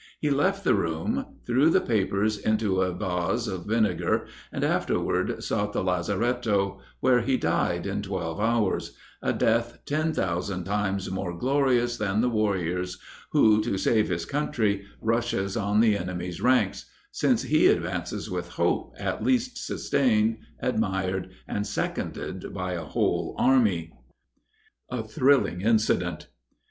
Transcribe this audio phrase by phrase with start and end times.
[0.19, 5.73] He left the room, threw the papers into a vase of vinegar, and afterward sought
[5.73, 11.97] the lazaretto, where he died in twelve hours a death ten thousand times more glorious
[11.97, 12.97] than the warrior's,
[13.31, 18.95] who, to save his country, rushes on the enemy's ranks, since he advances with hope,
[18.99, 23.91] at least, sustained, admired, and seconded by a whole army.
[24.89, 26.25] A THRILLING INCIDENT.